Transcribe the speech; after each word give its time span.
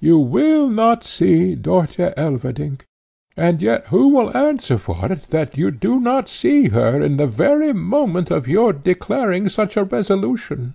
You 0.00 0.18
will 0.18 0.68
not 0.68 1.04
see 1.04 1.54
Dörtje 1.54 2.12
Elverdink, 2.16 2.86
and 3.36 3.62
yet 3.62 3.86
who 3.86 4.08
will 4.08 4.36
answer 4.36 4.76
for 4.78 4.98
it 5.12 5.22
that 5.30 5.56
you 5.56 5.70
do 5.70 6.00
not 6.00 6.28
see 6.28 6.70
her 6.70 7.00
in 7.00 7.18
the 7.18 7.28
very 7.28 7.72
moment 7.72 8.32
of 8.32 8.48
your 8.48 8.72
declaring 8.72 9.48
such 9.48 9.76
a 9.76 9.84
resolution?" 9.84 10.74